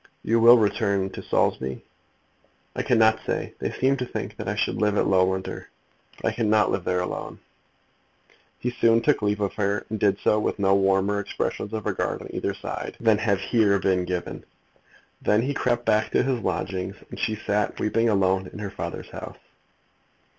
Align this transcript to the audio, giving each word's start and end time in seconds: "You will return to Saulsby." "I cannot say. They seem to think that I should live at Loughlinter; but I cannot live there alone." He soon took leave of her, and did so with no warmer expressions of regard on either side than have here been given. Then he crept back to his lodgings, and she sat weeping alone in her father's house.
"You 0.23 0.39
will 0.39 0.57
return 0.57 1.11
to 1.11 1.21
Saulsby." 1.21 1.83
"I 2.75 2.81
cannot 2.81 3.19
say. 3.23 3.53
They 3.59 3.71
seem 3.71 3.97
to 3.97 4.05
think 4.07 4.35
that 4.37 4.47
I 4.47 4.55
should 4.55 4.77
live 4.81 4.97
at 4.97 5.05
Loughlinter; 5.05 5.67
but 6.19 6.27
I 6.27 6.33
cannot 6.35 6.71
live 6.71 6.85
there 6.85 7.01
alone." 7.01 7.37
He 8.57 8.71
soon 8.71 9.03
took 9.03 9.21
leave 9.21 9.41
of 9.41 9.53
her, 9.53 9.85
and 9.91 9.99
did 9.99 10.17
so 10.23 10.39
with 10.39 10.57
no 10.57 10.73
warmer 10.73 11.19
expressions 11.19 11.71
of 11.71 11.85
regard 11.85 12.23
on 12.23 12.33
either 12.33 12.55
side 12.55 12.97
than 12.99 13.19
have 13.19 13.37
here 13.41 13.77
been 13.77 14.05
given. 14.05 14.43
Then 15.21 15.43
he 15.43 15.53
crept 15.53 15.85
back 15.85 16.09
to 16.13 16.23
his 16.23 16.39
lodgings, 16.43 16.95
and 17.11 17.19
she 17.19 17.35
sat 17.35 17.79
weeping 17.79 18.09
alone 18.09 18.49
in 18.51 18.57
her 18.57 18.71
father's 18.71 19.11
house. 19.11 19.37